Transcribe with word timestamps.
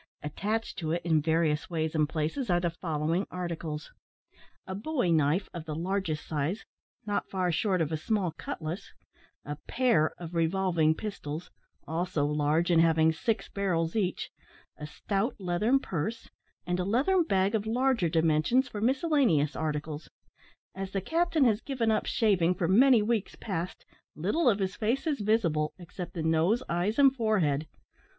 Attached 0.23 0.79
to 0.79 0.91
it 0.93 1.03
in 1.05 1.21
various 1.21 1.69
ways 1.69 1.93
and 1.93 2.09
places 2.09 2.49
are 2.49 2.59
the 2.59 2.71
following 2.71 3.27
articles: 3.29 3.91
A 4.65 4.73
bowie 4.73 5.11
knife 5.11 5.47
of 5.53 5.65
the 5.65 5.75
largest 5.75 6.25
size 6.25 6.65
not 7.05 7.29
far 7.29 7.51
short 7.51 7.81
of 7.81 7.91
a 7.91 7.97
small 7.97 8.31
cutlass; 8.31 8.93
a 9.45 9.57
pair 9.67 10.11
of 10.17 10.33
revolving 10.33 10.95
pistols, 10.95 11.51
also 11.87 12.25
large, 12.25 12.71
and 12.71 12.81
having 12.81 13.13
six 13.13 13.47
barrels 13.47 13.95
each; 13.95 14.31
a 14.75 14.87
stout 14.87 15.35
leathern 15.37 15.77
purse; 15.77 16.27
and 16.65 16.79
a 16.79 16.83
leathern 16.83 17.21
bag 17.23 17.53
of 17.53 17.67
larger 17.67 18.09
dimensions 18.09 18.67
for 18.67 18.81
miscellaneous 18.81 19.55
articles. 19.55 20.09
As 20.73 20.93
the 20.93 21.01
captain 21.01 21.43
has 21.45 21.61
given 21.61 21.91
up 21.91 22.07
shaving 22.07 22.55
for 22.55 22.67
many 22.67 23.03
weeks 23.03 23.35
past, 23.35 23.85
little 24.15 24.49
of 24.49 24.57
his 24.57 24.75
face 24.75 25.05
is 25.05 25.19
visible, 25.19 25.75
except 25.77 26.15
the 26.15 26.23
nose, 26.23 26.63
eyes, 26.67 26.97
and 26.97 27.15
forehead. 27.15 27.67